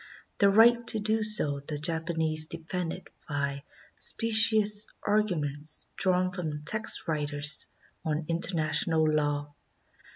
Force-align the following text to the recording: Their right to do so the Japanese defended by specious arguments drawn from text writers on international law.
Their 0.39 0.49
right 0.49 0.87
to 0.87 0.99
do 0.99 1.21
so 1.21 1.59
the 1.59 1.77
Japanese 1.77 2.47
defended 2.47 3.07
by 3.29 3.61
specious 3.99 4.87
arguments 5.05 5.85
drawn 5.95 6.31
from 6.31 6.63
text 6.63 7.07
writers 7.07 7.67
on 8.03 8.25
international 8.27 9.07
law. 9.07 9.53